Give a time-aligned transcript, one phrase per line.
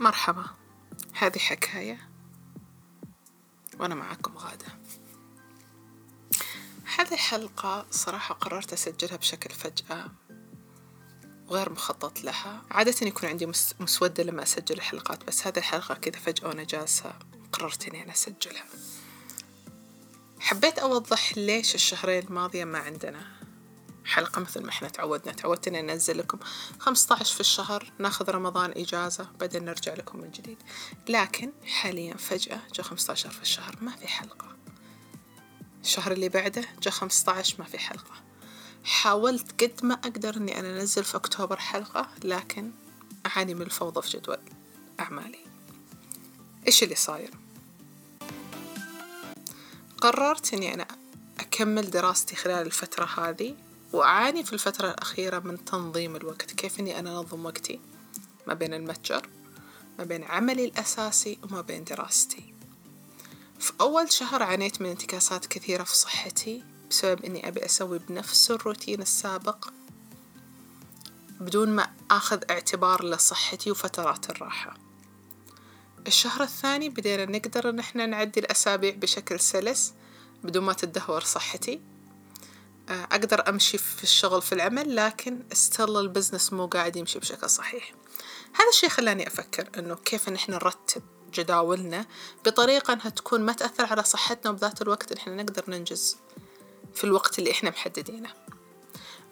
[0.00, 0.44] مرحبا.
[1.14, 2.08] هذه حكاية
[3.78, 4.66] وأنا معكم غادة.
[6.98, 10.10] هذه الحلقة صراحة قررت أسجلها بشكل فجأة
[11.48, 12.62] وغير مخطط لها.
[12.70, 13.46] عادة يكون عندي
[13.80, 17.12] مسودة لما أسجل الحلقات بس هذه الحلقة كذا فجأة وأنا جالسة
[17.52, 18.64] قررت إني أنا أسجلها.
[20.40, 23.26] حبيت أوضح ليش الشهرين الماضية ما عندنا
[24.10, 25.32] حلقة مثل ما إحنا تعودنا.
[25.32, 26.38] تعودت اني انزل لكم
[26.78, 30.58] 15 في الشهر ناخذ رمضان إجازة بعدين نرجع لكم من جديد.
[31.08, 34.56] لكن حاليا فجأة جاء 15 في الشهر ما في حلقة.
[35.82, 38.14] الشهر اللي بعده جاء 15 ما في حلقة.
[38.84, 42.72] حاولت قد ما أقدر إني أنا أنزل في أكتوبر حلقة لكن
[43.26, 44.38] أعاني من الفوضى في جدول
[45.00, 45.38] أعمالي.
[46.66, 47.30] إيش اللي صاير؟
[50.00, 50.86] قررت إني أنا
[51.40, 53.56] أكمل دراستي خلال الفترة هذه.
[53.92, 57.80] وأعاني في الفترة الأخيرة من تنظيم الوقت كيف إني أنا أنظم وقتي
[58.46, 59.28] ما بين المتجر
[59.98, 62.54] ما بين عملي الأساسي وما بين دراستي.
[63.58, 69.02] في أول شهر عانيت من انتكاسات كثيرة في صحتي بسبب إني أبي أسوي بنفس الروتين
[69.02, 69.68] السابق
[71.40, 74.76] بدون ما أخذ اعتبار لصحتي وفترات الراحة.
[76.06, 79.94] الشهر الثاني بدينا نقدر إن إحنا نعدي الأسابيع بشكل سلس
[80.44, 81.80] بدون ما تدهور صحتي.
[82.90, 87.92] أقدر أمشي في الشغل في العمل لكن still ال business مو قاعد يمشي بشكل صحيح.
[88.54, 91.02] هذا الشيء خلاني أفكر إنه كيف إن إحنا نرتب
[91.34, 92.06] جداولنا
[92.44, 96.16] بطريقة إنها تكون ما تأثر على صحتنا وبذات الوقت إحنا نقدر ننجز
[96.94, 98.30] في الوقت اللي إحنا محددينه.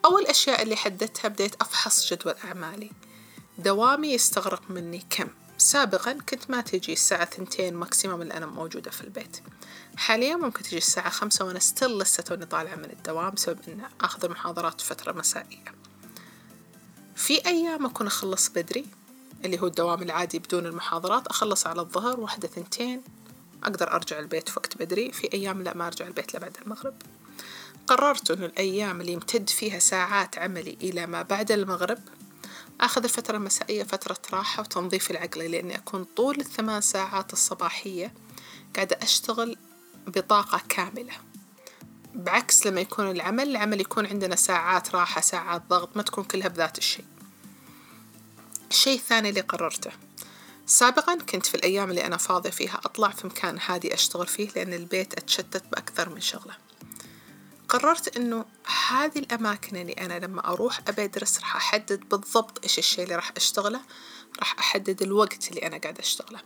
[0.05, 2.91] أول أشياء اللي حددتها بديت أفحص جدول أعمالي.
[3.59, 5.29] دوامي يستغرق مني كم؟
[5.69, 9.37] سابقا كنت ما تجي الساعة ثنتين maximum اللي أنا موجودة في البيت.
[9.97, 14.25] حاليا ممكن تجي الساعة خمسة وأنا ستيل لسه توني طالعة من الدوام بسبب إن آخذ
[14.25, 15.65] المحاضرات فترة مسائية.
[17.17, 18.87] في أيام أكون أخلص بدري
[19.45, 23.03] اللي هو الدوام العادي بدون المحاضرات أخلص على الظهر واحدة ثنتين
[23.65, 25.13] أقدر أرجع البيت وقت بدري.
[25.13, 26.95] في أيام لا ما أرجع البيت لبعد المغرب.
[27.87, 31.99] قررت أنه الأيام اللي يمتد فيها ساعات عملي إلى ما بعد المغرب
[32.81, 38.15] أخذ الفترة المسائية فترة راحة وتنظيف العقلي لأني أكون طول الثمان ساعات الصباحية
[38.77, 39.57] قاعدة أشتغل
[40.07, 41.13] بطاقة كاملة.
[42.15, 46.79] بعكس لما يكون العمل العمل يكون عندنا ساعات راحة ساعات ضغط ما تكون كلها بذات
[46.79, 47.05] الشيء.
[48.71, 49.91] الشيء الثاني اللي قررته.
[50.67, 54.73] سابقا كنت في الأيام اللي أنا فاضية فيها أطلع في مكان هادي أشتغل فيه لأن
[54.73, 56.68] البيت أتشتت بأكثر من شغلة.
[57.69, 58.45] قررت إنه
[58.89, 63.33] هذه الأماكن اللي أنا لما أروح أبي أدرس راح أحدد بالضبط إيش الشيء اللي راح
[63.37, 63.81] أشتغله
[64.39, 66.41] راح أحدد الوقت اللي أنا قاعدة أشتغله.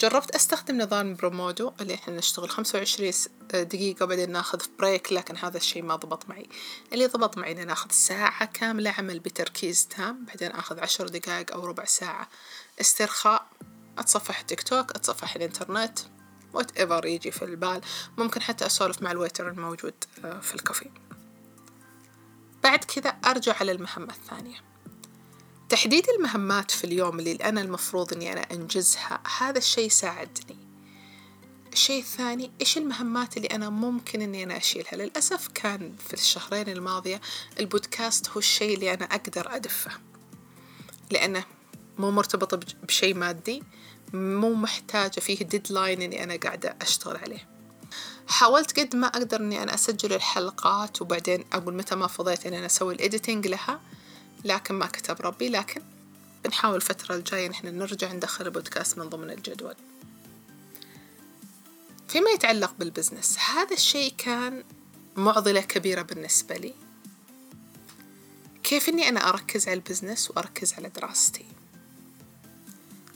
[0.00, 3.12] جربت أستخدم نظام بومودورو اللي إحنا نشتغل خمسة وعشرين
[3.54, 6.48] دقيقة وبعدين ناخذ break لكن هذا الشيء ما ضبط معي.
[6.92, 11.66] اللي ضبط معي إن ناخذ ساعة كاملة عمل بتركيز تام بعدين آخذ عشر دقائق أو
[11.66, 12.28] ربع ساعة
[12.80, 13.46] استرخاء
[13.98, 15.98] أتصفح تيك توك أتصفح الإنترنت.
[16.52, 17.80] whatever يجي في البال.
[18.18, 19.94] ممكن حتى أسولف مع ال waiter الموجود
[20.24, 20.90] آه، في الكافيه.
[22.62, 24.56] بعد كذا أرجع على المهمة الثانية.
[25.68, 30.68] تحديد المهمات في اليوم اللي أنا المفروض إني أنا أنجزها هذا الشيء ساعدني.
[31.72, 37.20] الشيء الثاني إيش المهمات اللي أنا ممكن إني أنا أشيلها؟ للأسف كان في الشهرين الماضية
[37.60, 39.90] البودكاست هو الشيء اللي أنا أقدر أدفه.
[41.10, 41.44] لأنه
[41.98, 42.54] مو مرتبط
[42.84, 43.62] بشيء مادي.
[44.12, 47.48] مو محتاجة فيه ديدلاين إني أنا قاعدة أشتغل عليه.
[48.28, 52.66] حاولت قد ما أقدر إني أنا أسجل الحلقات وبعدين أقول متى ما فضيت إني أنا
[52.66, 53.80] أسوي ال editing لها
[54.44, 55.48] لكن ما كتب ربي.
[55.48, 55.82] لكن
[56.44, 59.74] بنحاول الفترة الجاية نحن نرجع ندخل البودكاست من ضمن الجدول.
[62.08, 64.64] فيما يتعلق بال business هذا الشيء كان
[65.16, 66.74] معضلة كبيرة بالنسبة لي.
[68.62, 71.44] كيف إني أنا أركز على ال business وأركز على دراستي؟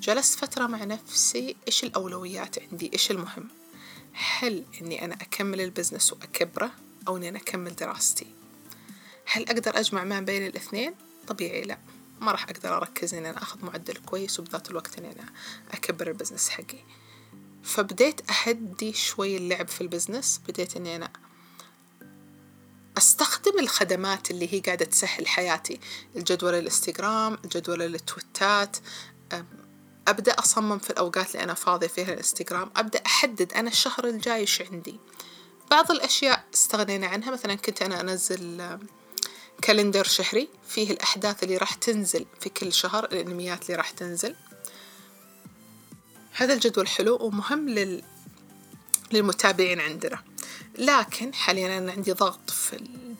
[0.02, 3.48] جلست فترة مع نفسي إيش الأولويات عندي؟ إيش المهم؟
[4.12, 6.70] هل إني أنا أكمل ال business وأكبره
[7.08, 8.26] أو إني أنا أكمل دراستي؟
[9.26, 10.94] هل أقدر أجمع ما بين الاثنين؟
[11.28, 11.78] طبيعي لا.
[12.20, 15.26] ما راح أقدر أركز إني أنا أخذ معدل كويس وبذات الوقت إني أنا
[15.70, 16.84] أكبر ال business حقي.
[17.62, 21.10] فبديت أهدي شوي اللعب في ال business بديت إني أنا
[22.98, 25.80] أستخدم الخدمات اللي هي قاعدة تسهل حياتي.
[26.16, 28.76] الجدول الإنستغرام الجدول التويتات
[30.08, 34.62] أبدأ أصمم في الأوقات اللي أنا فاضية فيها الإنستغرام أبدأ أحدد أنا الشهر الجاي إيش
[34.62, 35.00] عندي.
[35.70, 38.78] بعض الأشياء استغنينا عنها مثلا كنت أنا أنزل
[39.62, 44.36] كالندر شهري فيه الأحداث اللي راح تنزل في كل شهر الأنميات اللي راح تنزل.
[46.32, 48.02] هذا الجدول حلو ومهم لل...
[49.12, 50.22] للمتابعين عندنا.
[50.78, 52.76] لكن حاليا أنا عندي ضغط في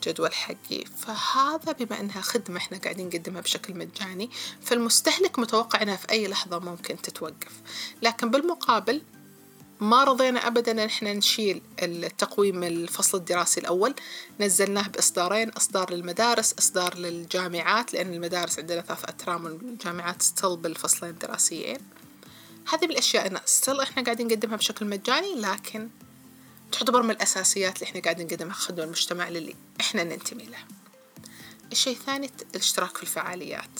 [0.07, 4.29] الجدول حقي فهذا بما أنها خدمة إحنا قاعدين نقدمها بشكل مجاني
[4.61, 7.61] فالمستهلك متوقع أنها في أي لحظة ممكن تتوقف.
[8.01, 9.01] لكن بالمقابل
[9.79, 13.95] ما رضينا أبدا أن إحنا نشيل التقويم الفصل الدراسي الأول.
[14.39, 21.77] نزلناه بإصدارين إصدار للمدارس إصدار للجامعات لأن المدارس عندنا ثلاث أترام والجامعات still بالفصلين الدراسيين.
[22.73, 25.89] هذه بالأشياء أن still إحنا قاعدين نقدمها بشكل مجاني لكن
[26.73, 30.57] تعتبر من الأساسيات اللي إحنا قاعدين نقدمها خدمة المجتمع اللي إحنا ننتمي له.
[31.71, 33.79] الشيء الثاني الاشتراك في الفعاليات.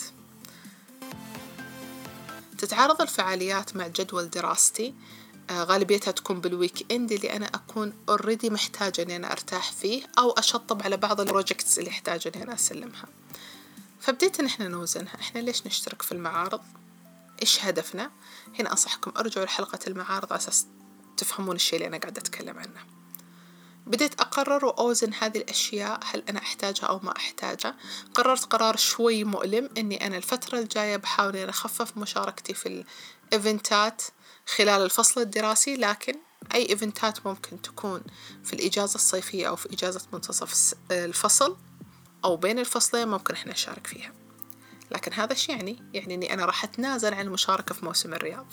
[2.57, 4.93] تتعارض الفعاليات مع جدول دراستي
[5.49, 10.31] آه، غالبيتها تكون بال weekend اللي أنا أكون already محتاجة إني أنا أرتاح فيه أو
[10.31, 13.05] أشطب على بعض ال projects اللي أحتاج إني أنا أسلمها.
[13.99, 15.15] فبديت إن إحنا نوزنها.
[15.15, 16.61] إحنا ليش نشترك في المعارض؟
[17.41, 18.11] إيش هدفنا؟
[18.59, 20.65] هنا أنصحكم أرجعوا لحلقة المعارض على أساس
[21.17, 22.93] تفهمون الشيء اللي أنا قاعدة أتكلم عنه.
[23.87, 27.75] بديت أقرر وأوزن هذه الأشياء هل أنا أحتاجها أو ما أحتاجها.
[28.13, 32.83] قررت قرار شوي مؤلم أني أنا الفترة الجاية بحاول أن أخفف مشاركتي في
[33.33, 34.01] الإيفنتات
[34.55, 36.13] خلال الفصل الدراسي لكن
[36.53, 38.01] أي إيفنتات ممكن تكون
[38.43, 41.57] في الإجازة الصيفية أو في إجازة منتصف الفصل
[42.25, 44.13] أو بين الفصلين ممكن إحنا نشارك فيها.
[44.91, 48.45] لكن هذا الشيء يعني؟ يعني إني أنا راح أتنازل عن المشاركة في موسم الرياض.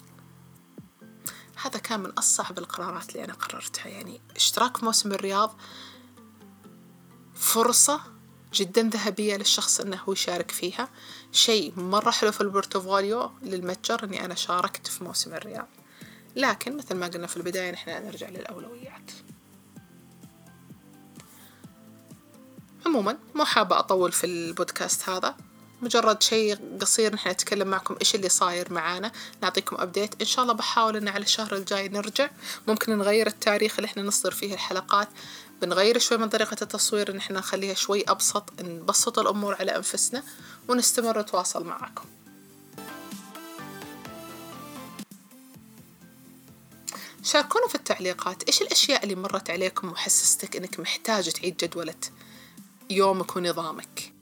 [1.62, 3.88] هذا كان من أصعب القرارات اللي أنا قررتها.
[3.88, 5.56] يعني اشتراك في موسم الرياض
[7.34, 8.00] فرصة
[8.54, 10.88] جدا ذهبية للشخص أنه يشارك فيها.
[11.32, 15.68] شيء مرة حلو في البورتفوليو للمتجر أني أنا شاركت في موسم الرياض.
[16.36, 19.10] لكن مثل ما قلنا في البداية نحن نرجع للأولويات.
[22.86, 25.36] عموما مو حابة أطول في البودكاست هذا.
[25.82, 29.12] مجرد شيء قصير نحن نتكلم معكم إيش اللي صاير معانا.
[29.42, 32.30] نعطيكم أبديت إن شاء الله بحاول إن على الشهر الجاي نرجع.
[32.68, 35.08] ممكن نغير التاريخ اللي إحنا نصدر فيه الحلقات.
[35.62, 38.44] بنغير شوي من طريقة التصوير إن إحنا نخليها شوي أبسط.
[38.60, 40.22] نبسط الأمور على أنفسنا
[40.68, 42.04] ونستمر نتواصل معكم.
[47.22, 48.42] شاركونا في التعليقات.
[48.42, 51.94] إيش الأشياء اللي مرت عليكم وحسستك إنك محتاج تعيد جدولة
[52.90, 54.19] يومك ونظامك؟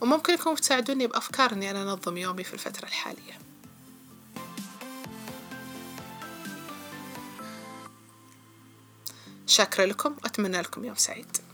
[0.00, 3.38] وممكن يكون تساعدوني بأفكار إني أنا أنظم يومي في الفترة الحالية.
[9.46, 11.49] شاكرة لكم وأتمنى لكم يوم سعيد.